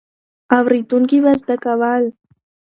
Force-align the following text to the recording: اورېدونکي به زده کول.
اورېدونکي 0.57 1.17
به 1.23 1.31
زده 1.39 1.55
کول. 1.63 2.03